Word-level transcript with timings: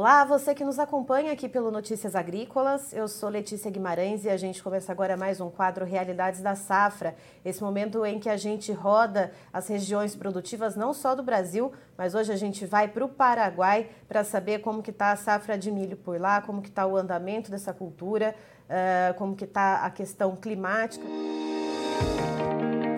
Olá, 0.00 0.24
você 0.24 0.54
que 0.54 0.64
nos 0.64 0.78
acompanha 0.78 1.30
aqui 1.30 1.46
pelo 1.46 1.70
Notícias 1.70 2.16
Agrícolas. 2.16 2.90
Eu 2.94 3.06
sou 3.06 3.28
Letícia 3.28 3.70
Guimarães 3.70 4.24
e 4.24 4.30
a 4.30 4.36
gente 4.38 4.62
começa 4.62 4.90
agora 4.90 5.14
mais 5.14 5.42
um 5.42 5.50
quadro 5.50 5.84
Realidades 5.84 6.40
da 6.40 6.54
Safra. 6.54 7.14
Esse 7.44 7.62
momento 7.62 8.02
em 8.06 8.18
que 8.18 8.30
a 8.30 8.36
gente 8.38 8.72
roda 8.72 9.30
as 9.52 9.68
regiões 9.68 10.16
produtivas 10.16 10.74
não 10.74 10.94
só 10.94 11.14
do 11.14 11.22
Brasil, 11.22 11.70
mas 11.98 12.14
hoje 12.14 12.32
a 12.32 12.36
gente 12.36 12.64
vai 12.64 12.88
para 12.88 13.04
o 13.04 13.10
Paraguai 13.10 13.90
para 14.08 14.24
saber 14.24 14.60
como 14.60 14.82
que 14.82 14.90
está 14.90 15.12
a 15.12 15.16
safra 15.16 15.58
de 15.58 15.70
milho 15.70 15.98
por 15.98 16.18
lá, 16.18 16.40
como 16.40 16.62
que 16.62 16.70
está 16.70 16.86
o 16.86 16.96
andamento 16.96 17.50
dessa 17.50 17.74
cultura, 17.74 18.34
uh, 18.70 19.12
como 19.18 19.36
que 19.36 19.44
está 19.44 19.84
a 19.84 19.90
questão 19.90 20.34
climática 20.34 21.04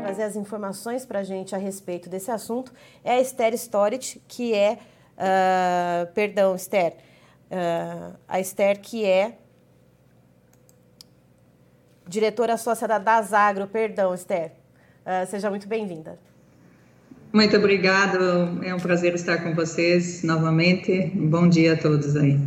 trazer 0.05 0.23
as 0.25 0.37
informações 0.37 1.07
para 1.07 1.21
a 1.21 1.23
gente 1.25 1.55
a 1.55 1.59
respeito 1.59 2.09
desse 2.09 2.31
assunto 2.31 2.73
é 3.03 3.15
a 3.15 3.21
Esther 3.21 3.55
Storich, 3.55 4.23
que 4.29 4.55
é 4.55 4.79
Uh, 5.23 6.13
perdão, 6.15 6.57
Esther. 6.57 6.95
Uh, 7.49 8.17
a 8.27 8.41
Esther, 8.41 8.81
que 8.81 9.05
é 9.05 9.39
diretora 12.09 12.57
sócia 12.57 12.89
da 12.89 12.99
Dasagro. 12.99 13.69
Perdão, 13.69 14.13
Esther. 14.13 14.51
Uh, 15.07 15.25
seja 15.29 15.49
muito 15.49 15.69
bem-vinda. 15.69 16.19
Muito 17.33 17.57
obrigada. 17.57 18.19
É 18.65 18.75
um 18.75 18.81
prazer 18.81 19.15
estar 19.15 19.39
com 19.45 19.55
vocês 19.55 20.25
novamente. 20.25 21.13
Bom 21.15 21.49
dia 21.49 21.75
a 21.75 21.77
todos 21.77 22.17
aí. 22.17 22.39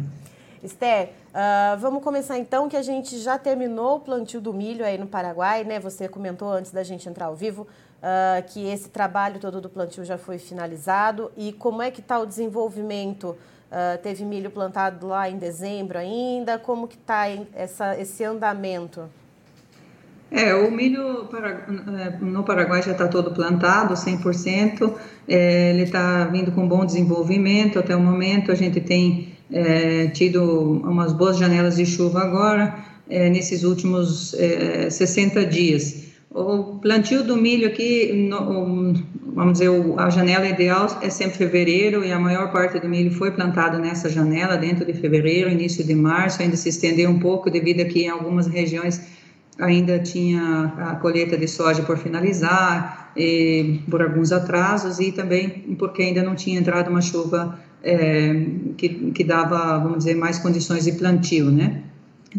Esther, 0.62 1.10
uh, 1.30 1.80
vamos 1.80 2.04
começar 2.04 2.38
então 2.38 2.68
que 2.68 2.76
a 2.76 2.82
gente 2.82 3.18
já 3.20 3.38
terminou 3.38 3.98
o 3.98 4.00
plantio 4.02 4.42
do 4.42 4.54
milho 4.54 4.84
aí 4.84 4.98
no 4.98 5.08
Paraguai, 5.08 5.64
né? 5.64 5.80
Você 5.80 6.10
comentou 6.10 6.52
antes 6.52 6.72
da 6.72 6.84
gente 6.84 7.08
entrar 7.08 7.28
ao 7.28 7.36
vivo 7.36 7.68
uh, 8.06 8.46
que 8.48 8.68
esse 8.68 8.90
trabalho 8.90 9.40
todo 9.40 9.60
do 9.60 9.70
plantio 9.70 10.06
já 10.06 10.18
foi 10.18 10.38
finalizado 10.38 11.32
e 11.36 11.52
como 11.52 11.82
é 11.82 11.90
que 11.90 12.02
está 12.02 12.20
o 12.20 12.26
desenvolvimento? 12.26 13.36
Uh, 13.72 13.98
teve 14.04 14.24
milho 14.24 14.52
plantado 14.52 15.08
lá 15.08 15.28
em 15.28 15.38
dezembro 15.38 15.98
ainda, 15.98 16.60
como 16.60 16.88
que 16.88 16.96
está 16.96 17.26
esse 17.98 18.24
andamento? 18.24 19.10
É, 20.32 20.54
o 20.54 20.72
milho 20.72 21.30
é, 21.34 22.18
no 22.20 22.44
Paraguai 22.44 22.82
já 22.82 22.92
está 22.92 23.08
todo 23.08 23.32
plantado, 23.32 23.94
100%, 23.94 24.94
é, 25.28 25.72
ele 25.72 25.84
está 25.84 26.26
vindo 26.26 26.52
com 26.52 26.68
bom 26.68 26.86
desenvolvimento 26.86 27.80
até 27.80 27.96
o 27.96 28.00
momento, 28.00 28.52
a 28.52 28.56
gente 28.56 28.82
tem 28.82 29.34
é, 29.52 30.08
tido 30.08 30.82
umas 30.84 31.14
boas 31.14 31.38
janelas 31.38 31.76
de 31.76 31.86
chuva 31.86 32.22
agora, 32.22 32.76
é, 33.10 33.30
nesses 33.30 33.64
últimos 33.64 34.34
é, 34.34 34.90
60 34.90 35.46
dias. 35.46 36.15
O 36.36 36.80
plantio 36.82 37.24
do 37.24 37.38
milho 37.38 37.66
aqui, 37.66 38.12
no, 38.12 38.94
vamos 39.34 39.54
dizer, 39.54 39.70
a 39.96 40.10
janela 40.10 40.46
ideal 40.46 40.86
é 41.02 41.10
sempre 41.10 41.38
fevereiro 41.38 42.04
e 42.04 42.12
a 42.12 42.20
maior 42.20 42.52
parte 42.52 42.78
do 42.78 42.90
milho 42.90 43.10
foi 43.10 43.32
plantado 43.32 43.80
nessa 43.80 44.10
janela, 44.10 44.58
dentro 44.58 44.86
de 44.86 44.92
fevereiro, 44.92 45.50
início 45.50 45.82
de 45.82 45.96
março, 45.96 46.42
ainda 46.42 46.58
se 46.58 46.68
estendeu 46.68 47.10
um 47.10 47.20
pouco 47.20 47.50
devido 47.50 47.80
a 47.80 47.86
que 47.86 48.02
em 48.04 48.10
algumas 48.10 48.48
regiões 48.48 49.00
ainda 49.58 49.98
tinha 50.00 50.74
a 50.78 50.96
colheita 50.98 51.38
de 51.38 51.48
soja 51.48 51.84
por 51.84 51.98
finalizar, 51.98 53.14
por 53.90 54.02
alguns 54.02 54.34
atrasos 54.34 55.00
e 55.00 55.14
também 55.14 55.48
porque 55.80 56.02
ainda 56.02 56.22
não 56.22 56.36
tinha 56.36 56.60
entrado 56.60 56.90
uma 56.90 57.02
chuva 57.02 57.58
é, 57.82 58.46
que, 58.76 58.90
que 58.90 59.24
dava, 59.24 59.78
vamos 59.78 60.00
dizer, 60.00 60.16
mais 60.16 60.38
condições 60.38 60.84
de 60.84 60.92
plantio, 60.92 61.50
né? 61.50 61.82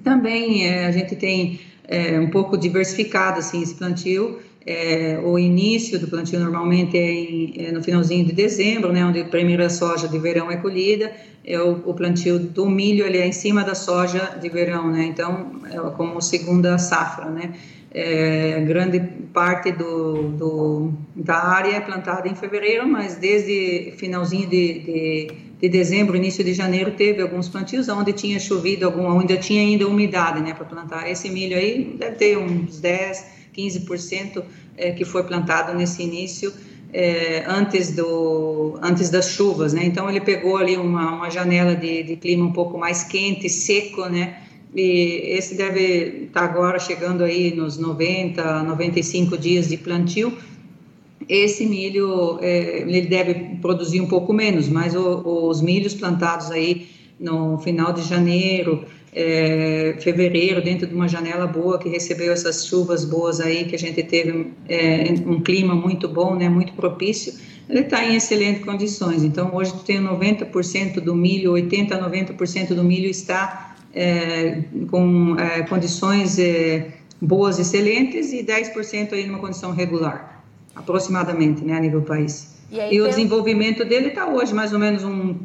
Também 0.05 0.67
é, 0.67 0.84
a 0.84 0.91
gente 0.91 1.17
tem 1.17 1.58
é, 1.89 2.19
um 2.19 2.31
pouco 2.31 2.56
diversificado 2.56 3.39
assim 3.39 3.62
esse 3.62 3.75
plantio. 3.75 4.39
É, 4.69 5.20
o 5.23 5.39
início 5.39 5.97
do 5.97 6.09
plantio 6.09 6.41
normalmente 6.41 6.98
é, 6.98 7.12
em, 7.12 7.55
é, 7.56 7.70
no 7.70 7.81
finalzinho 7.81 8.25
de 8.25 8.33
dezembro, 8.33 8.92
né, 8.92 9.05
onde 9.05 9.20
a 9.20 9.25
primeira 9.25 9.70
soja 9.70 10.09
de 10.09 10.19
verão 10.19 10.51
é 10.51 10.57
colhida. 10.57 11.12
É 11.45 11.61
o, 11.61 11.83
o, 11.84 11.95
plantio 11.95 12.41
do 12.41 12.69
milho 12.69 13.07
ele 13.07 13.19
é 13.19 13.27
em 13.27 13.33
cima 13.33 13.63
da 13.63 13.77
soja 13.77 14.36
de 14.41 14.48
verão, 14.48 14.91
né? 14.91 15.05
Então 15.05 15.61
é 15.70 15.79
como 15.91 16.20
segunda 16.20 16.77
safra, 16.77 17.30
né? 17.30 17.52
É, 17.92 18.61
grande 18.67 18.98
parte 19.33 19.70
do, 19.70 20.30
do, 20.30 20.92
da 21.14 21.36
área 21.36 21.77
é 21.77 21.80
plantada 21.80 22.29
em 22.29 22.35
fevereiro, 22.35 22.89
mas 22.89 23.14
desde 23.14 23.92
finalzinho 23.96 24.48
de, 24.48 24.80
de 24.80 25.29
de 25.61 25.68
dezembro, 25.68 26.17
início 26.17 26.44
de 26.44 26.52
janeiro, 26.52 26.90
teve 26.92 27.22
alguns 27.22 27.48
plantios 27.48 27.89
onde 27.89 28.12
tinha 28.12 28.39
chovido, 28.39 28.84
algum, 28.84 29.06
onde 29.06 29.36
tinha 29.39 29.62
ainda 29.62 29.86
umidade 29.86 30.40
né, 30.40 30.52
para 30.52 30.67
plantar. 30.67 31.11
Esse 31.11 31.30
milho 31.30 31.56
aí 31.56 31.96
deve 31.98 32.17
ter 32.17 32.39
uns 32.39 32.78
10, 32.78 33.24
15% 33.56 34.42
é, 34.77 34.92
que 34.92 35.05
foi 35.05 35.22
plantado 35.24 35.77
nesse 35.77 36.02
início, 36.02 36.52
é, 36.92 37.45
antes, 37.46 37.92
do, 37.92 38.78
antes 38.83 39.08
das 39.08 39.30
chuvas. 39.30 39.72
Né? 39.72 39.84
Então, 39.86 40.11
ele 40.11 40.20
pegou 40.20 40.58
ali 40.58 40.77
uma, 40.77 41.16
uma 41.16 41.30
janela 41.30 41.74
de, 41.74 42.02
de 42.02 42.16
clima 42.16 42.45
um 42.45 42.52
pouco 42.52 42.77
mais 42.77 43.02
quente, 43.02 43.48
seco, 43.48 44.06
né? 44.06 44.42
E 44.74 45.36
esse 45.39 45.55
deve 45.55 46.27
estar 46.27 46.40
tá 46.40 46.45
agora 46.45 46.78
chegando 46.78 47.24
aí 47.24 47.55
nos 47.55 47.78
90, 47.78 48.62
95 48.62 49.39
dias 49.39 49.68
de 49.68 49.78
plantio 49.78 50.36
esse 51.28 51.66
milho 51.66 52.38
é, 52.40 52.80
ele 52.80 53.02
deve 53.02 53.34
produzir 53.60 54.00
um 54.00 54.06
pouco 54.06 54.32
menos, 54.32 54.68
mas 54.68 54.94
o, 54.94 55.48
os 55.48 55.60
milhos 55.60 55.94
plantados 55.94 56.50
aí 56.50 56.88
no 57.18 57.58
final 57.58 57.92
de 57.92 58.02
janeiro, 58.02 58.84
é, 59.12 59.96
fevereiro, 60.00 60.62
dentro 60.62 60.86
de 60.86 60.94
uma 60.94 61.08
janela 61.08 61.46
boa 61.46 61.78
que 61.78 61.88
recebeu 61.88 62.32
essas 62.32 62.66
chuvas 62.66 63.04
boas 63.04 63.40
aí, 63.40 63.64
que 63.64 63.74
a 63.74 63.78
gente 63.78 64.02
teve 64.02 64.52
é, 64.68 65.04
um 65.27 65.40
clima 65.40 65.74
muito 65.74 66.06
bom, 66.06 66.34
né, 66.34 66.48
muito 66.48 66.74
propício, 66.74 67.33
ele 67.68 67.80
está 67.80 68.04
em 68.04 68.14
excelentes 68.14 68.62
condições. 68.64 69.24
Então, 69.24 69.54
hoje 69.54 69.72
tem 69.84 70.00
90% 70.00 71.00
do 71.00 71.14
milho, 71.14 71.52
80% 71.52 71.92
a 71.92 72.10
90% 72.10 72.74
do 72.74 72.84
milho 72.84 73.08
está 73.08 73.74
é, 73.94 74.62
com 74.90 75.34
é, 75.38 75.62
condições 75.62 76.38
é, 76.38 76.92
boas, 77.20 77.58
excelentes, 77.58 78.33
e 78.34 78.44
10% 78.44 79.14
aí 79.14 79.27
numa 79.27 79.38
condição 79.38 79.72
regular 79.72 80.36
aproximadamente, 80.77 81.64
né, 81.64 81.77
a 81.77 81.81
nível 81.81 82.03
país. 82.03 82.55
E, 82.70 82.95
e 82.95 83.01
o 83.01 83.09
desenvolvimento 83.09 83.85
dele 83.85 84.09
está 84.09 84.27
hoje 84.29 84.53
mais 84.53 84.73
ou 84.73 84.79
menos 84.79 85.03
um, 85.03 85.37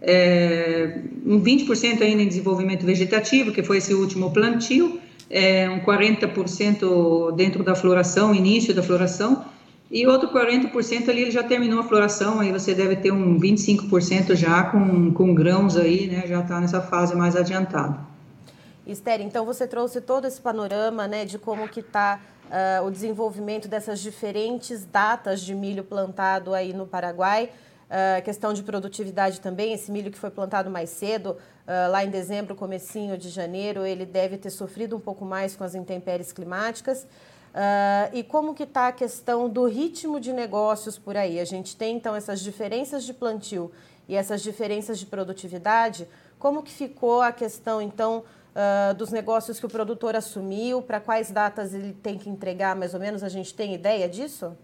é, 0.00 1.00
um 1.26 1.40
20% 1.40 2.02
ainda 2.02 2.22
em 2.22 2.28
desenvolvimento 2.28 2.84
vegetativo, 2.84 3.52
que 3.52 3.62
foi 3.62 3.78
esse 3.78 3.92
último 3.92 4.32
plantio, 4.32 4.98
é, 5.28 5.68
um 5.68 5.80
40% 5.80 7.34
dentro 7.36 7.62
da 7.62 7.74
floração, 7.74 8.34
início 8.34 8.74
da 8.74 8.82
floração, 8.82 9.44
e 9.90 10.06
outro 10.06 10.28
40% 10.28 11.08
ali 11.08 11.22
ele 11.22 11.30
já 11.30 11.42
terminou 11.42 11.80
a 11.80 11.82
floração, 11.82 12.40
aí 12.40 12.52
você 12.52 12.74
deve 12.74 12.96
ter 12.96 13.10
um 13.10 13.38
25% 13.38 14.34
já 14.34 14.64
com, 14.64 15.12
com 15.12 15.34
grãos 15.34 15.76
aí, 15.76 16.06
né, 16.06 16.24
já 16.26 16.40
está 16.40 16.60
nessa 16.60 16.80
fase 16.80 17.14
mais 17.16 17.34
adiantada. 17.36 17.98
Esther, 18.88 19.20
então 19.20 19.44
você 19.44 19.66
trouxe 19.66 20.00
todo 20.00 20.26
esse 20.26 20.40
panorama, 20.40 21.06
né, 21.06 21.24
de 21.24 21.38
como 21.38 21.68
que 21.68 21.80
está 21.80 22.20
uh, 22.48 22.86
o 22.86 22.90
desenvolvimento 22.90 23.68
dessas 23.68 24.00
diferentes 24.00 24.84
datas 24.84 25.42
de 25.42 25.54
milho 25.54 25.84
plantado 25.84 26.54
aí 26.54 26.72
no 26.72 26.86
Paraguai. 26.86 27.50
Uh, 27.88 28.22
questão 28.22 28.52
de 28.52 28.62
produtividade 28.62 29.40
também, 29.40 29.72
esse 29.72 29.90
milho 29.90 30.10
que 30.10 30.18
foi 30.18 30.30
plantado 30.30 30.70
mais 30.70 30.90
cedo, 30.90 31.30
uh, 31.66 31.90
lá 31.90 32.04
em 32.04 32.10
dezembro, 32.10 32.54
comecinho 32.54 33.16
de 33.16 33.28
janeiro, 33.28 33.86
ele 33.86 34.04
deve 34.04 34.36
ter 34.36 34.50
sofrido 34.50 34.96
um 34.96 35.00
pouco 35.00 35.24
mais 35.24 35.54
com 35.54 35.64
as 35.64 35.74
intempéries 35.74 36.32
climáticas. 36.32 37.06
Uh, 37.48 38.12
e 38.12 38.22
como 38.22 38.54
que 38.54 38.64
está 38.64 38.88
a 38.88 38.92
questão 38.92 39.48
do 39.48 39.64
ritmo 39.66 40.20
de 40.20 40.32
negócios 40.32 40.98
por 40.98 41.16
aí? 41.16 41.40
A 41.40 41.44
gente 41.44 41.76
tem 41.76 41.96
então 41.96 42.14
essas 42.14 42.40
diferenças 42.40 43.04
de 43.04 43.14
plantio 43.14 43.72
e 44.06 44.14
essas 44.14 44.42
diferenças 44.42 44.98
de 44.98 45.06
produtividade. 45.06 46.06
Como 46.38 46.62
que 46.62 46.70
ficou 46.70 47.22
a 47.22 47.32
questão 47.32 47.80
então 47.80 48.22
uh, 48.58 48.94
dos 48.94 49.10
negócios 49.10 49.60
que 49.60 49.66
o 49.66 49.68
produtor 49.68 50.16
assumiu, 50.16 50.82
para 50.82 51.00
quais 51.00 51.30
datas 51.30 51.72
ele 51.72 51.92
tem 51.92 52.18
que 52.18 52.28
entregar, 52.28 52.74
mais 52.74 52.92
ou 52.92 53.00
menos, 53.00 53.22
a 53.22 53.28
gente 53.28 53.54
tem 53.54 53.74
ideia 53.74 54.08
disso? 54.08 54.56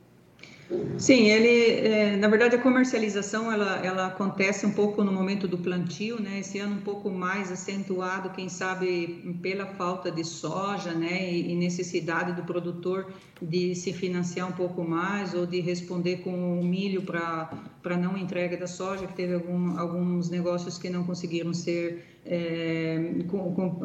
Sim, 0.97 1.27
ele, 1.27 1.87
é, 1.87 2.17
na 2.17 2.27
verdade, 2.27 2.57
a 2.57 2.59
comercialização 2.59 3.53
ela, 3.53 3.85
ela 3.85 4.07
acontece 4.07 4.65
um 4.65 4.73
pouco 4.73 5.05
no 5.05 5.13
momento 5.13 5.47
do 5.47 5.59
plantio, 5.59 6.19
né? 6.19 6.39
Esse 6.39 6.59
ano 6.59 6.77
um 6.77 6.81
pouco 6.81 7.11
mais 7.11 7.53
acentuado, 7.53 8.31
quem 8.31 8.49
sabe 8.49 9.39
pela 9.43 9.67
falta 9.67 10.11
de 10.11 10.25
soja, 10.25 10.93
né? 10.93 11.31
E, 11.31 11.53
e 11.53 11.55
necessidade 11.55 12.33
do 12.33 12.43
produtor 12.45 13.13
de 13.43 13.75
se 13.75 13.93
financiar 13.93 14.49
um 14.49 14.53
pouco 14.53 14.83
mais 14.83 15.35
ou 15.35 15.45
de 15.45 15.61
responder 15.61 16.19
com 16.19 16.59
o 16.59 16.65
milho 16.65 17.03
para 17.03 17.97
não 17.99 18.17
entrega 18.17 18.57
da 18.57 18.67
soja, 18.67 19.07
que 19.07 19.15
teve 19.15 19.35
algum, 19.35 19.79
alguns 19.79 20.31
negócios 20.31 20.79
que 20.79 20.89
não 20.89 21.05
conseguiram 21.05 21.53
ser 21.53 22.14
é, 22.27 22.99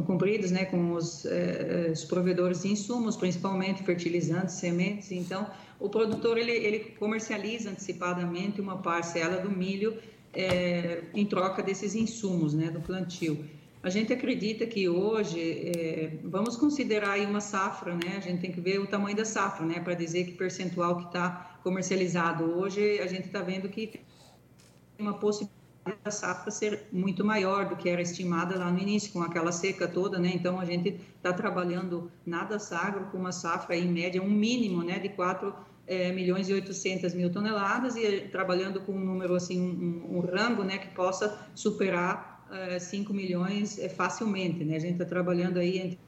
cumpridos, 0.06 0.51
né? 0.51 0.65
Com 0.65 0.94
os, 0.94 1.25
é, 1.25 1.89
os 1.91 2.06
provedores 2.06 2.62
de 2.62 2.69
insumos, 2.69 3.15
principalmente 3.15 3.83
fertilizantes, 3.83 4.56
sementes, 4.56 5.12
então 5.12 5.47
o 5.80 5.89
produtor 5.89 6.38
ele, 6.38 6.51
ele 6.51 6.80
comercializa 7.00 7.69
antecipadamente 7.69 8.59
uma 8.59 8.77
parcela 8.77 9.38
do 9.38 9.50
milho 9.50 9.97
é, 10.33 11.03
em 11.13 11.25
troca 11.25 11.63
desses 11.63 11.95
insumos 11.95 12.53
né, 12.53 12.69
do 12.69 12.81
plantio. 12.81 13.45
A 13.81 13.89
gente 13.89 14.12
acredita 14.12 14.65
que 14.65 14.89
hoje, 14.89 15.39
é, 15.39 16.12
vamos 16.24 16.57
considerar 16.57 17.12
aí 17.12 17.25
uma 17.25 17.39
safra, 17.39 17.94
né? 17.95 18.18
A 18.18 18.19
gente 18.19 18.42
tem 18.42 18.51
que 18.51 18.59
ver 18.59 18.77
o 18.77 18.85
tamanho 18.85 19.15
da 19.15 19.24
safra, 19.24 19.65
né? 19.65 19.80
Para 19.80 19.94
dizer 19.94 20.25
que 20.25 20.33
percentual 20.33 20.97
que 20.97 21.06
está 21.06 21.57
comercializado. 21.63 22.44
Hoje 22.44 23.00
a 23.00 23.07
gente 23.07 23.27
está 23.27 23.42
vendo 23.42 23.69
que 23.69 23.88
tem 23.88 24.01
uma 25.00 25.13
possibilidade 25.13 25.58
da 26.03 26.12
safra 26.12 26.51
ser 26.51 26.88
muito 26.91 27.24
maior 27.24 27.69
do 27.69 27.75
que 27.75 27.89
era 27.89 28.01
estimada 28.01 28.57
lá 28.57 28.71
no 28.71 28.80
início, 28.80 29.12
com 29.12 29.21
aquela 29.21 29.51
seca 29.51 29.88
toda, 29.88 30.18
né? 30.19 30.31
Então 30.33 30.59
a 30.59 30.65
gente 30.65 31.00
está 31.15 31.33
trabalhando 31.33 32.12
nada 32.25 32.59
sagro 32.59 33.06
com 33.12 33.18
uma 33.18 33.31
safra 33.31 33.75
em 33.75 33.88
média 33.88 34.21
um 34.21 34.30
mínimo, 34.30 34.83
né, 34.83 35.00
de 35.00 35.09
4 35.09 35.53
é, 35.88 36.12
milhões 36.12 36.50
e 36.50 36.53
800 36.53 37.13
mil 37.13 37.31
toneladas 37.31 37.95
e 37.95 38.21
trabalhando 38.31 38.81
com 38.81 38.91
um 38.91 39.00
número 39.00 39.36
assim 39.36 39.59
um, 39.59 40.18
um 40.18 40.19
rango, 40.19 40.63
né, 40.63 40.77
que 40.77 40.89
possa 40.89 41.50
superar 41.56 42.45
uh, 42.50 42.80
5 42.80 43.13
milhões 43.13 43.80
é, 43.80 43.89
facilmente, 43.89 44.63
né? 44.63 44.75
A 44.75 44.80
gente 44.80 44.94
está 44.94 45.06
trabalhando 45.06 45.57
aí 45.57 45.80
entre 45.80 46.00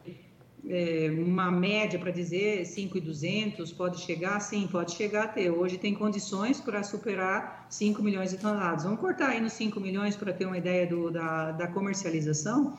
é, 0.69 1.09
uma 1.17 1.51
média 1.51 1.97
para 1.97 2.11
dizer 2.11 2.65
5,200, 2.65 3.71
pode 3.73 4.01
chegar? 4.01 4.39
Sim, 4.39 4.67
pode 4.71 4.93
chegar 4.93 5.25
até. 5.25 5.51
Hoje 5.51 5.77
tem 5.77 5.93
condições 5.93 6.59
para 6.61 6.83
superar 6.83 7.65
5 7.69 8.01
milhões 8.03 8.31
de 8.31 8.37
toneladas. 8.37 8.83
Vamos 8.83 8.99
cortar 8.99 9.29
aí 9.29 9.41
nos 9.41 9.53
5 9.53 9.79
milhões 9.79 10.15
para 10.15 10.31
ter 10.31 10.45
uma 10.45 10.57
ideia 10.57 10.85
do, 10.85 11.09
da, 11.09 11.51
da 11.51 11.67
comercialização. 11.67 12.77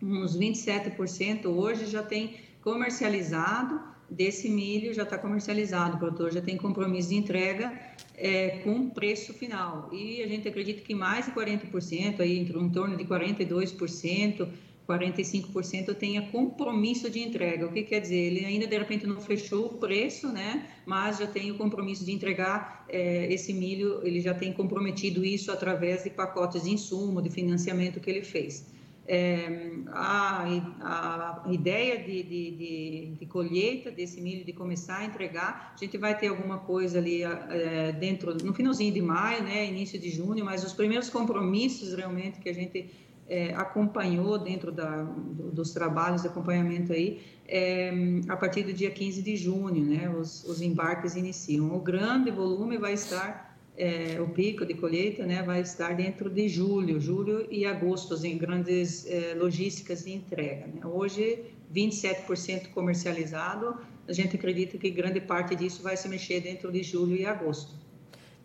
Uns 0.00 0.38
27% 0.38 1.46
hoje 1.46 1.86
já 1.86 2.02
tem 2.02 2.36
comercializado 2.62 3.80
desse 4.08 4.48
milho, 4.48 4.94
já 4.94 5.02
está 5.02 5.18
comercializado, 5.18 5.96
o 5.96 5.98
produtor 5.98 6.32
já 6.32 6.40
tem 6.40 6.56
compromisso 6.56 7.10
de 7.10 7.16
entrega 7.16 7.72
é, 8.16 8.60
com 8.64 8.88
preço 8.88 9.34
final. 9.34 9.90
E 9.92 10.22
a 10.22 10.28
gente 10.28 10.48
acredita 10.48 10.80
que 10.80 10.94
mais 10.94 11.26
de 11.26 11.32
40%, 11.32 12.20
aí, 12.20 12.38
em 12.38 12.70
torno 12.70 12.96
de 12.96 13.04
42%, 13.04 14.48
45% 14.88 15.94
tenha 15.94 16.22
compromisso 16.22 17.10
de 17.10 17.20
entrega. 17.20 17.66
O 17.66 17.72
que 17.72 17.82
quer 17.82 18.00
dizer? 18.00 18.16
Ele 18.16 18.44
ainda 18.46 18.66
de 18.66 18.78
repente 18.78 19.06
não 19.06 19.20
fechou 19.20 19.66
o 19.66 19.74
preço, 19.74 20.32
né? 20.32 20.66
Mas 20.86 21.18
já 21.18 21.26
tem 21.26 21.50
o 21.50 21.58
compromisso 21.58 22.06
de 22.06 22.12
entregar 22.12 22.86
é, 22.88 23.30
esse 23.30 23.52
milho. 23.52 24.00
Ele 24.02 24.18
já 24.20 24.32
tem 24.32 24.50
comprometido 24.50 25.22
isso 25.22 25.52
através 25.52 26.04
de 26.04 26.10
pacotes 26.10 26.62
de 26.62 26.70
insumo, 26.70 27.20
de 27.20 27.28
financiamento 27.28 28.00
que 28.00 28.08
ele 28.08 28.22
fez. 28.22 28.66
É, 29.10 29.72
a, 29.88 30.44
a, 30.44 31.44
ideia 31.50 31.98
de, 31.98 32.22
de, 32.22 32.50
de, 32.50 33.12
de, 33.18 33.26
colheita 33.26 33.90
desse 33.90 34.20
milho, 34.20 34.44
de 34.44 34.52
começar 34.52 34.98
a 34.98 35.04
entregar, 35.06 35.72
a 35.74 35.82
gente 35.82 35.96
vai 35.96 36.18
ter 36.18 36.26
alguma 36.26 36.58
coisa 36.58 36.98
ali 36.98 37.22
é, 37.22 37.92
dentro, 37.92 38.34
no 38.44 38.52
finalzinho 38.52 38.92
de 38.92 39.00
maio, 39.00 39.42
né, 39.44 39.66
início 39.66 39.98
de 39.98 40.10
junho, 40.10 40.44
mas 40.44 40.62
os 40.62 40.74
primeiros 40.74 41.08
compromissos 41.08 41.94
realmente 41.94 42.38
que 42.38 42.50
a 42.50 42.52
gente 42.52 42.90
é, 43.28 43.52
acompanhou 43.54 44.38
dentro 44.38 44.72
da, 44.72 45.02
dos 45.02 45.72
trabalhos 45.72 46.22
de 46.22 46.28
acompanhamento 46.28 46.92
aí, 46.92 47.20
é, 47.46 47.92
a 48.28 48.36
partir 48.36 48.62
do 48.62 48.72
dia 48.72 48.90
15 48.90 49.22
de 49.22 49.36
junho, 49.36 49.84
né, 49.84 50.08
os, 50.08 50.44
os 50.44 50.62
embarques 50.62 51.14
iniciam. 51.14 51.74
O 51.74 51.80
grande 51.80 52.30
volume 52.30 52.78
vai 52.78 52.94
estar, 52.94 53.58
é, 53.76 54.18
o 54.20 54.28
pico 54.28 54.64
de 54.64 54.74
colheita, 54.74 55.26
né, 55.26 55.42
vai 55.42 55.60
estar 55.60 55.94
dentro 55.94 56.30
de 56.30 56.48
julho, 56.48 57.00
julho 57.00 57.46
e 57.50 57.66
agosto, 57.66 58.14
em 58.24 58.36
grandes 58.36 59.06
é, 59.06 59.34
logísticas 59.34 60.04
de 60.04 60.12
entrega. 60.12 60.66
Né. 60.66 60.80
Hoje, 60.84 61.44
27% 61.74 62.70
comercializado, 62.70 63.76
a 64.06 64.12
gente 64.12 64.36
acredita 64.36 64.78
que 64.78 64.90
grande 64.90 65.20
parte 65.20 65.54
disso 65.54 65.82
vai 65.82 65.96
se 65.96 66.08
mexer 66.08 66.40
dentro 66.40 66.72
de 66.72 66.82
julho 66.82 67.14
e 67.14 67.26
agosto. 67.26 67.87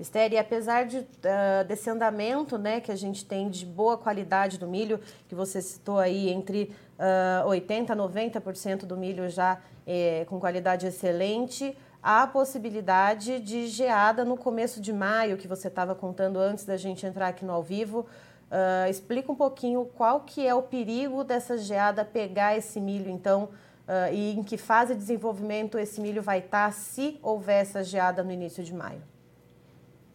Esther, 0.03 0.33
e 0.33 0.37
apesar 0.37 0.85
de, 0.85 0.97
uh, 0.97 1.63
desse 1.65 1.89
andamento 1.89 2.57
né, 2.57 2.81
que 2.81 2.91
a 2.91 2.95
gente 2.95 3.25
tem 3.25 3.49
de 3.49 3.65
boa 3.65 3.97
qualidade 3.97 4.59
do 4.59 4.67
milho, 4.67 4.99
que 5.29 5.33
você 5.33 5.61
citou 5.61 5.97
aí, 5.97 6.29
entre 6.29 6.75
uh, 6.99 7.49
80% 7.49 7.89
a 7.89 7.95
90% 7.95 8.85
do 8.85 8.97
milho 8.97 9.29
já 9.29 9.61
eh, 9.87 10.25
com 10.29 10.39
qualidade 10.39 10.85
excelente, 10.85 11.77
há 12.01 12.23
a 12.23 12.27
possibilidade 12.27 13.39
de 13.39 13.67
geada 13.67 14.25
no 14.25 14.35
começo 14.35 14.81
de 14.81 14.91
maio, 14.91 15.37
que 15.37 15.47
você 15.47 15.69
estava 15.69 15.95
contando 15.95 16.37
antes 16.37 16.65
da 16.65 16.75
gente 16.75 17.05
entrar 17.05 17.29
aqui 17.29 17.45
no 17.45 17.53
ao 17.53 17.63
vivo. 17.63 18.05
Uh, 18.51 18.89
explica 18.89 19.31
um 19.31 19.35
pouquinho 19.35 19.85
qual 19.95 20.19
que 20.19 20.45
é 20.45 20.53
o 20.53 20.61
perigo 20.61 21.23
dessa 21.23 21.57
geada 21.57 22.05
pegar 22.05 22.55
esse 22.55 22.79
milho, 22.79 23.09
então, 23.09 23.45
uh, 23.87 24.13
e 24.13 24.33
em 24.37 24.43
que 24.43 24.57
fase 24.57 24.93
de 24.93 24.99
desenvolvimento 24.99 25.79
esse 25.79 25.99
milho 25.99 26.21
vai 26.21 26.39
estar 26.39 26.71
se 26.71 27.17
houver 27.23 27.61
essa 27.61 27.83
geada 27.83 28.21
no 28.21 28.31
início 28.31 28.63
de 28.63 28.73
maio. 28.73 29.12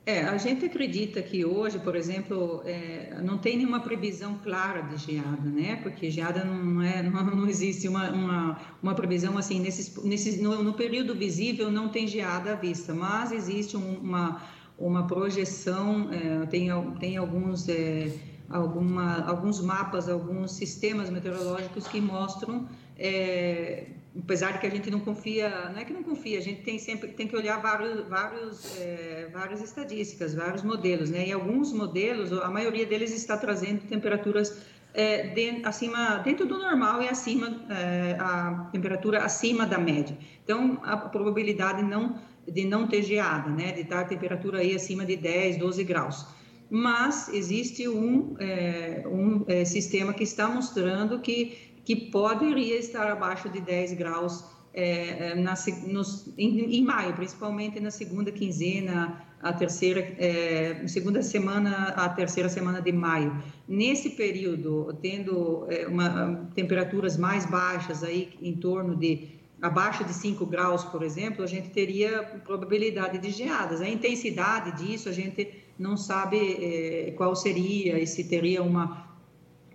É, 0.09 0.23
a 0.25 0.39
gente 0.39 0.65
acredita 0.65 1.21
que 1.21 1.45
hoje, 1.45 1.79
por 1.81 1.95
exemplo, 1.95 2.63
é, 2.65 3.21
não 3.23 3.37
tem 3.37 3.59
nenhuma 3.59 3.81
previsão 3.81 4.39
clara 4.43 4.81
de 4.81 4.97
geada, 4.97 5.51
né? 5.51 5.77
Porque 5.83 6.11
geada 6.11 6.43
não 6.45 6.81
é, 6.81 7.03
não, 7.05 7.25
não 7.25 7.47
existe 7.47 7.87
uma, 7.87 8.11
uma, 8.11 8.59
uma, 8.83 8.95
previsão 8.95 9.37
assim 9.37 9.61
nesses, 9.61 10.03
nesses, 10.03 10.41
no, 10.41 10.63
no, 10.63 10.73
período 10.73 11.15
visível 11.15 11.71
não 11.71 11.91
tem 11.91 12.07
geada 12.07 12.53
à 12.53 12.55
vista, 12.55 12.95
mas 12.95 13.33
existe 13.33 13.77
um, 13.77 13.99
uma 13.99 14.41
uma 14.79 15.07
projeção, 15.07 16.09
é, 16.11 16.47
tem 16.47 16.71
tem 16.99 17.19
alguns 17.19 17.69
é, 17.69 18.11
alguma, 18.49 19.27
alguns 19.27 19.61
mapas, 19.61 20.09
alguns 20.09 20.53
sistemas 20.53 21.11
meteorológicos 21.11 21.87
que 21.87 22.01
mostram 22.01 22.67
é, 22.97 23.89
apesar 24.19 24.53
de 24.53 24.59
que 24.59 24.67
a 24.67 24.71
gente 24.71 24.91
não 24.91 25.01
confia, 25.01 25.71
não 25.71 25.79
é 25.79 25.85
que 25.85 25.93
não 25.93 26.03
confia, 26.03 26.39
a 26.39 26.43
gente 26.43 26.63
tem 26.63 26.79
sempre 26.79 27.09
tem 27.13 27.27
que 27.27 27.37
olhar 27.37 27.61
vários, 27.61 28.07
vários, 28.09 28.79
é, 28.79 29.29
várias 29.33 29.63
estatísticas, 29.63 30.35
vários 30.35 30.63
modelos, 30.63 31.11
né? 31.11 31.29
E 31.29 31.33
alguns 31.33 31.73
modelos, 31.73 32.33
a 32.33 32.51
maioria 32.51 32.85
deles 32.87 33.15
está 33.15 33.37
trazendo 33.37 33.81
temperaturas 33.87 34.61
é, 34.93 35.29
de, 35.29 35.65
acima, 35.65 36.19
dentro 36.19 36.47
do 36.47 36.59
normal 36.59 37.03
e 37.03 37.09
acima 37.09 37.65
é, 37.71 38.17
a 38.19 38.69
temperatura 38.73 39.25
acima 39.25 39.67
da 39.67 39.79
média. 39.79 40.17
Então, 40.43 40.81
a 40.83 40.97
probabilidade 40.97 41.83
não 41.83 42.19
de 42.47 42.65
não 42.65 42.87
ter 42.87 43.03
geada, 43.03 43.51
né? 43.51 43.73
De 43.73 43.83
estar 43.83 44.01
a 44.01 44.05
temperatura 44.05 44.61
aí 44.61 44.75
acima 44.75 45.05
de 45.05 45.17
10, 45.17 45.59
12 45.59 45.85
graus. 45.85 46.27
Mas 46.71 47.29
existe 47.29 47.89
um, 47.89 48.37
é, 48.39 49.03
um 49.07 49.45
é, 49.47 49.65
sistema 49.65 50.13
que 50.13 50.23
está 50.23 50.49
mostrando 50.49 51.19
que 51.21 51.68
que 51.89 51.97
poderia 51.97 52.79
estar 52.79 53.11
abaixo 53.11 53.49
de 53.49 53.63
10 53.63 53.95
graus 53.95 54.45
é, 54.75 55.31
é 55.31 55.35
na, 55.35 55.55
nos, 55.87 56.31
em, 56.37 56.77
em, 56.77 56.85
maio, 56.85 57.15
principalmente 57.15 57.81
na 57.81 57.91
segunda 57.91 58.31
quinzena, 58.31 59.25
a 59.43 59.55
terceira, 59.55 60.01
é, 60.19 60.87
segunda 60.87 61.23
semana, 61.23 61.95
a 61.97 62.07
terceira 62.11 62.51
semana 62.51 62.83
de 62.83 62.93
maio. 62.93 63.43
Nesse 63.67 64.11
período, 64.11 64.99
tendo 65.01 65.65
é, 65.71 65.87
uma, 65.87 66.51
temperaturas 66.55 67.17
mais 67.17 67.47
baixas, 67.47 68.05
aí 68.05 68.37
em 68.43 68.55
torno 68.55 68.95
de 68.95 69.31
abaixo 69.63 70.05
de 70.05 70.13
5 70.13 70.45
graus, 70.45 70.85
por 70.85 71.03
exemplo, 71.03 71.43
a 71.43 71.47
gente 71.47 71.71
teria 71.71 72.23
probabilidade 72.45 73.17
de 73.17 73.31
geadas. 73.31 73.81
A 73.81 73.89
intensidade 73.89 74.85
disso 74.85 75.09
a 75.09 75.13
gente 75.13 75.49
não 75.79 75.97
sabe 75.97 76.37
é, 76.37 77.15
qual 77.17 77.35
seria 77.35 77.99
e 77.99 78.07
se 78.07 78.29
teria 78.29 78.63
uma 78.63 79.08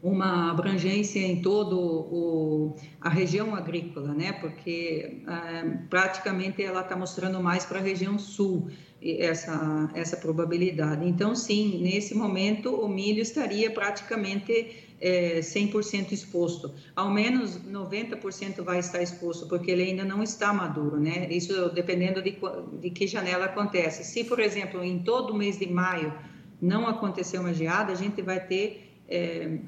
uma 0.04 0.52
abrangência 0.52 1.20
em 1.20 1.42
todo 1.42 1.80
o, 1.80 2.76
a 3.00 3.08
região 3.08 3.56
agrícola, 3.56 4.14
né? 4.14 4.34
Porque 4.34 5.22
é, 5.26 5.78
praticamente 5.90 6.62
ela 6.62 6.82
está 6.82 6.94
mostrando 6.94 7.42
mais 7.42 7.66
para 7.66 7.80
a 7.80 7.82
região 7.82 8.20
sul 8.20 8.68
essa 9.02 9.90
essa 9.94 10.18
probabilidade. 10.18 11.08
Então, 11.08 11.34
sim, 11.34 11.82
nesse 11.82 12.14
momento 12.14 12.76
o 12.76 12.90
milho 12.90 13.22
estaria 13.22 13.72
praticamente 13.72 14.92
é, 15.00 15.40
100% 15.40 16.12
exposto. 16.12 16.74
Ao 16.94 17.10
menos 17.10 17.58
90% 17.60 18.62
vai 18.62 18.80
estar 18.80 19.02
exposto, 19.02 19.48
porque 19.48 19.72
ele 19.72 19.84
ainda 19.84 20.04
não 20.04 20.22
está 20.22 20.52
maduro, 20.52 21.00
né? 21.00 21.30
Isso 21.30 21.70
dependendo 21.70 22.22
de, 22.22 22.38
de 22.82 22.90
que 22.90 23.08
janela 23.08 23.46
acontece. 23.46 24.04
Se, 24.04 24.26
por 24.26 24.42
exemplo, 24.42 24.84
em 24.84 25.00
todo 25.00 25.32
o 25.32 25.38
mês 25.38 25.58
de 25.58 25.68
maio 25.68 26.14
não 26.62 26.88
acontecer 26.88 27.38
uma 27.38 27.54
geada, 27.54 27.94
a 27.94 27.96
gente 27.96 28.22
vai 28.22 28.46
ter 28.46 28.90
é, 29.08 29.60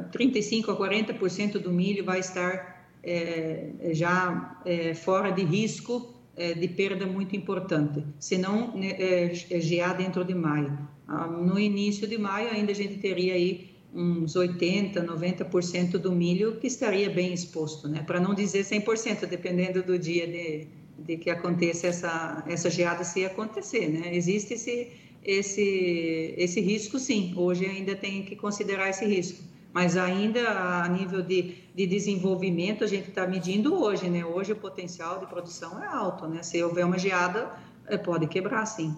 35 0.00 0.70
a 0.70 0.76
40% 0.76 1.58
do 1.58 1.72
milho 1.72 2.04
vai 2.04 2.20
estar 2.20 2.74
é, 3.02 3.90
já 3.92 4.58
é, 4.64 4.94
fora 4.94 5.30
de 5.30 5.44
risco 5.44 6.14
é, 6.36 6.54
de 6.54 6.66
perda 6.68 7.06
muito 7.06 7.36
importante, 7.36 8.04
se 8.18 8.38
não 8.38 8.76
né, 8.76 8.96
é, 8.98 9.34
gear 9.60 9.96
dentro 9.96 10.24
de 10.24 10.34
maio. 10.34 10.76
Ah, 11.06 11.26
no 11.26 11.58
início 11.58 12.08
de 12.08 12.18
maio 12.18 12.50
ainda 12.50 12.72
a 12.72 12.74
gente 12.74 12.96
teria 12.98 13.34
aí 13.34 13.70
uns 13.94 14.34
80, 14.34 15.04
90% 15.04 15.98
do 15.98 16.10
milho 16.10 16.56
que 16.56 16.66
estaria 16.66 17.08
bem 17.08 17.32
exposto, 17.32 17.86
né? 17.88 18.02
Para 18.04 18.18
não 18.18 18.34
dizer 18.34 18.64
100%, 18.64 19.26
dependendo 19.26 19.82
do 19.82 19.96
dia 19.96 20.26
de, 20.26 20.66
de 20.98 21.16
que 21.16 21.30
aconteça 21.30 21.86
essa 21.86 22.44
essa 22.48 22.68
geada 22.68 23.04
se 23.04 23.24
acontecer, 23.24 23.88
né? 23.88 24.16
Existe 24.16 24.54
esse 24.54 24.88
esse 25.24 26.34
esse 26.36 26.60
risco 26.60 26.98
sim. 26.98 27.32
Hoje 27.36 27.66
ainda 27.66 27.94
tem 27.94 28.24
que 28.24 28.34
considerar 28.34 28.90
esse 28.90 29.04
risco 29.04 29.53
mas 29.74 29.96
ainda 29.96 30.48
a 30.84 30.88
nível 30.88 31.20
de, 31.20 31.56
de 31.74 31.84
desenvolvimento 31.84 32.84
a 32.84 32.86
gente 32.86 33.08
está 33.08 33.26
medindo 33.26 33.74
hoje, 33.74 34.08
né? 34.08 34.24
Hoje 34.24 34.52
o 34.52 34.56
potencial 34.56 35.18
de 35.18 35.26
produção 35.26 35.82
é 35.82 35.86
alto, 35.88 36.28
né? 36.28 36.44
Se 36.44 36.62
houver 36.62 36.86
uma 36.86 36.96
geada, 36.96 37.50
é, 37.88 37.98
pode 37.98 38.28
quebrar, 38.28 38.64
sim. 38.66 38.96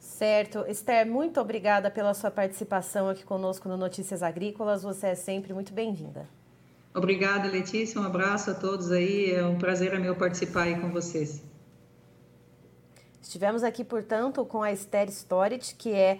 Certo. 0.00 0.64
Esther, 0.66 1.06
muito 1.06 1.38
obrigada 1.38 1.90
pela 1.90 2.14
sua 2.14 2.30
participação 2.30 3.06
aqui 3.06 3.22
conosco 3.22 3.68
no 3.68 3.76
Notícias 3.76 4.22
Agrícolas. 4.22 4.82
Você 4.82 5.08
é 5.08 5.14
sempre 5.14 5.52
muito 5.52 5.74
bem-vinda. 5.74 6.26
Obrigada, 6.94 7.46
Letícia. 7.46 8.00
Um 8.00 8.04
abraço 8.04 8.50
a 8.50 8.54
todos 8.54 8.90
aí. 8.90 9.34
É 9.34 9.44
um 9.44 9.58
prazer 9.58 9.92
é 9.92 9.98
meu 9.98 10.16
participar 10.16 10.62
aí 10.62 10.80
com 10.80 10.90
vocês. 10.90 11.42
Estivemos 13.20 13.62
aqui, 13.62 13.84
portanto, 13.84 14.42
com 14.46 14.62
a 14.62 14.72
Esther 14.72 15.10
Storit, 15.10 15.74
que 15.76 15.92
é 15.92 16.18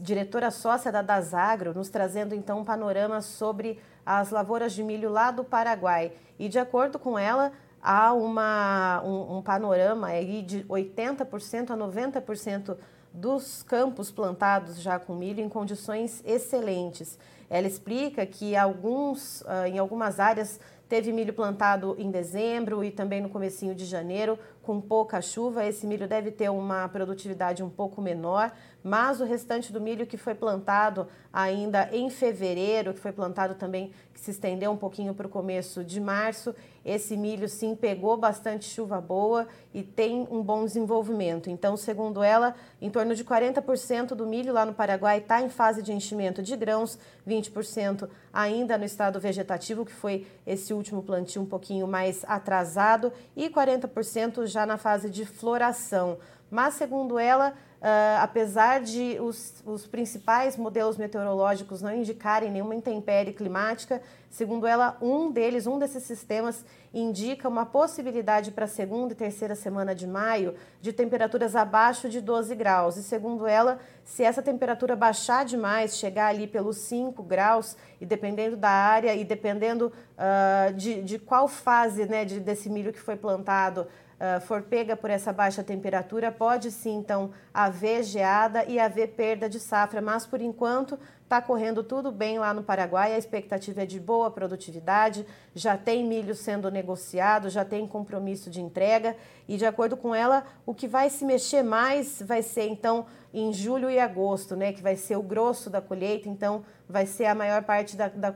diretora 0.00 0.50
sócia 0.50 0.92
da 0.92 1.02
Dasagro, 1.02 1.74
nos 1.74 1.88
trazendo 1.88 2.34
então 2.34 2.60
um 2.60 2.64
panorama 2.64 3.20
sobre 3.20 3.78
as 4.06 4.30
lavouras 4.30 4.72
de 4.72 4.82
milho 4.82 5.10
lá 5.10 5.30
do 5.30 5.42
Paraguai. 5.42 6.12
E 6.38 6.48
de 6.48 6.58
acordo 6.58 6.98
com 6.98 7.18
ela, 7.18 7.52
há 7.82 8.12
uma, 8.12 9.02
um, 9.04 9.38
um 9.38 9.42
panorama 9.42 10.08
aí 10.08 10.42
de 10.42 10.64
80% 10.64 11.70
a 11.70 11.76
90% 11.76 12.76
dos 13.12 13.62
campos 13.62 14.10
plantados 14.10 14.80
já 14.80 14.98
com 14.98 15.14
milho 15.14 15.40
em 15.40 15.48
condições 15.48 16.22
excelentes. 16.24 17.18
Ela 17.50 17.66
explica 17.66 18.24
que 18.24 18.56
alguns, 18.56 19.44
em 19.66 19.78
algumas 19.78 20.18
áreas 20.18 20.58
Teve 20.92 21.10
milho 21.10 21.32
plantado 21.32 21.96
em 21.98 22.10
dezembro 22.10 22.84
e 22.84 22.90
também 22.90 23.22
no 23.22 23.30
comecinho 23.30 23.74
de 23.74 23.86
janeiro, 23.86 24.38
com 24.62 24.80
pouca 24.80 25.20
chuva. 25.20 25.66
Esse 25.66 25.86
milho 25.86 26.06
deve 26.08 26.30
ter 26.30 26.48
uma 26.50 26.88
produtividade 26.88 27.62
um 27.62 27.70
pouco 27.70 28.00
menor, 28.00 28.52
mas 28.82 29.20
o 29.20 29.24
restante 29.24 29.72
do 29.72 29.80
milho 29.80 30.06
que 30.06 30.16
foi 30.16 30.34
plantado 30.34 31.06
ainda 31.32 31.88
em 31.92 32.08
fevereiro, 32.10 32.92
que 32.92 33.00
foi 33.00 33.12
plantado 33.12 33.54
também, 33.54 33.92
que 34.12 34.20
se 34.20 34.30
estendeu 34.30 34.70
um 34.70 34.76
pouquinho 34.76 35.14
para 35.14 35.26
o 35.26 35.30
começo 35.30 35.82
de 35.82 36.00
março, 36.00 36.54
esse 36.84 37.16
milho 37.16 37.48
sim 37.48 37.76
pegou 37.76 38.16
bastante 38.16 38.64
chuva 38.64 39.00
boa 39.00 39.46
e 39.72 39.82
tem 39.82 40.26
um 40.30 40.42
bom 40.42 40.64
desenvolvimento. 40.64 41.48
Então, 41.48 41.76
segundo 41.76 42.22
ela, 42.22 42.54
em 42.80 42.90
torno 42.90 43.14
de 43.14 43.24
40% 43.24 44.14
do 44.14 44.26
milho 44.26 44.52
lá 44.52 44.66
no 44.66 44.74
Paraguai 44.74 45.18
está 45.18 45.40
em 45.40 45.48
fase 45.48 45.82
de 45.82 45.92
enchimento 45.92 46.42
de 46.42 46.56
grãos, 46.56 46.98
20% 47.26 48.08
ainda 48.32 48.76
no 48.76 48.84
estado 48.84 49.20
vegetativo, 49.20 49.84
que 49.84 49.92
foi 49.92 50.26
esse 50.46 50.74
último 50.74 51.02
plantio 51.02 51.40
um 51.40 51.46
pouquinho 51.46 51.86
mais 51.86 52.24
atrasado, 52.26 53.12
e 53.36 53.48
40% 53.48 54.46
já 54.52 54.66
na 54.66 54.76
fase 54.76 55.10
de 55.10 55.24
floração. 55.24 56.18
Mas, 56.52 56.74
segundo 56.74 57.18
ela, 57.18 57.54
Uh, 57.82 58.22
apesar 58.22 58.80
de 58.80 59.18
os, 59.20 59.60
os, 59.66 59.88
principais 59.88 60.56
modelos 60.56 60.96
meteorológicos 60.96 61.82
não 61.82 61.92
indicarem 61.92 62.48
nenhuma 62.48 62.76
intempérie 62.76 63.32
climática, 63.32 64.00
segundo 64.30 64.68
ela, 64.68 64.96
um 65.02 65.32
deles, 65.32 65.66
um 65.66 65.80
desses 65.80 66.04
sistemas, 66.04 66.64
indica 66.94 67.48
uma 67.48 67.66
possibilidade 67.66 68.52
para 68.52 68.66
a 68.66 68.68
segunda 68.68 69.14
e 69.14 69.16
terceira 69.16 69.56
semana 69.56 69.96
de 69.96 70.06
maio 70.06 70.54
de 70.80 70.92
temperaturas 70.92 71.56
abaixo 71.56 72.08
de 72.08 72.20
12 72.20 72.54
graus. 72.54 72.96
E 72.96 73.02
segundo 73.02 73.48
ela, 73.48 73.80
se 74.04 74.22
essa 74.22 74.40
temperatura 74.40 74.94
baixar 74.94 75.44
demais, 75.44 75.96
chegar 75.96 76.28
ali 76.28 76.46
pelos 76.46 76.76
5 76.76 77.20
graus, 77.24 77.76
e 78.00 78.06
dependendo 78.06 78.56
da 78.56 78.70
área 78.70 79.12
e 79.16 79.24
dependendo 79.24 79.92
uh, 80.16 80.72
de, 80.74 81.02
de 81.02 81.18
qual 81.18 81.48
fase 81.48 82.06
né, 82.06 82.24
de, 82.24 82.38
desse 82.38 82.70
milho 82.70 82.92
que 82.92 83.00
foi 83.00 83.16
plantado, 83.16 83.88
uh, 84.22 84.40
for 84.42 84.62
pega 84.62 84.96
por 84.96 85.10
essa 85.10 85.32
baixa 85.32 85.64
temperatura, 85.64 86.30
pode 86.42 86.72
sim 86.72 86.96
então 86.96 87.30
haver 87.54 88.02
geada 88.02 88.64
e 88.64 88.76
haver 88.76 89.10
perda 89.10 89.48
de 89.48 89.60
safra, 89.60 90.02
mas 90.02 90.26
por 90.26 90.40
enquanto 90.40 90.98
está 91.22 91.40
correndo 91.40 91.84
tudo 91.84 92.10
bem 92.10 92.36
lá 92.36 92.52
no 92.52 92.64
Paraguai, 92.64 93.14
a 93.14 93.16
expectativa 93.16 93.84
é 93.84 93.86
de 93.86 94.00
boa 94.00 94.28
produtividade, 94.28 95.24
já 95.54 95.76
tem 95.78 96.04
milho 96.04 96.34
sendo 96.34 96.68
negociado, 96.68 97.48
já 97.48 97.64
tem 97.64 97.86
compromisso 97.86 98.50
de 98.50 98.60
entrega 98.60 99.16
e 99.46 99.56
de 99.56 99.64
acordo 99.64 99.96
com 99.96 100.12
ela, 100.12 100.44
o 100.66 100.74
que 100.74 100.88
vai 100.88 101.08
se 101.10 101.24
mexer 101.24 101.62
mais 101.62 102.20
vai 102.20 102.42
ser 102.42 102.66
então 102.66 103.06
em 103.32 103.52
julho 103.52 103.90
e 103.90 103.98
agosto, 103.98 104.54
né, 104.54 104.72
que 104.72 104.82
vai 104.82 104.94
ser 104.96 105.16
o 105.16 105.22
grosso 105.22 105.70
da 105.70 105.80
colheita, 105.80 106.28
então 106.28 106.62
vai 106.88 107.06
ser 107.06 107.24
a 107.24 107.34
maior 107.34 107.62
parte 107.62 107.96
da, 107.96 108.08
da 108.08 108.34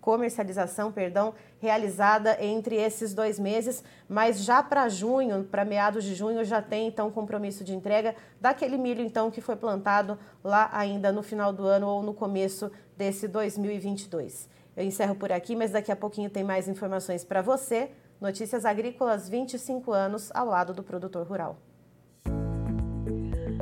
comercialização, 0.00 0.92
perdão, 0.92 1.32
realizada 1.60 2.36
entre 2.44 2.76
esses 2.76 3.14
dois 3.14 3.38
meses, 3.38 3.82
mas 4.08 4.44
já 4.44 4.62
para 4.62 4.88
junho, 4.88 5.44
para 5.44 5.64
meados 5.64 6.04
de 6.04 6.14
junho, 6.14 6.44
já 6.44 6.60
tem 6.60 6.88
então 6.88 7.10
compromisso 7.10 7.64
de 7.64 7.74
entrega 7.74 8.14
daquele 8.40 8.76
milho 8.76 9.02
então 9.02 9.30
que 9.30 9.40
foi 9.40 9.56
plantado 9.56 10.18
lá 10.44 10.68
ainda 10.72 11.10
no 11.10 11.22
final 11.22 11.52
do 11.52 11.66
ano 11.66 11.88
ou 11.88 12.02
no 12.02 12.12
começo 12.12 12.70
desse 12.96 13.26
2022. 13.26 14.48
Eu 14.76 14.84
encerro 14.84 15.14
por 15.14 15.32
aqui, 15.32 15.54
mas 15.56 15.70
daqui 15.70 15.92
a 15.92 15.96
pouquinho 15.96 16.30
tem 16.30 16.44
mais 16.44 16.68
informações 16.68 17.24
para 17.24 17.42
você. 17.42 17.90
Notícias 18.20 18.64
Agrícolas 18.64 19.28
25 19.28 19.92
anos 19.92 20.30
ao 20.32 20.46
lado 20.46 20.72
do 20.72 20.82
produtor 20.82 21.26
rural. 21.26 21.58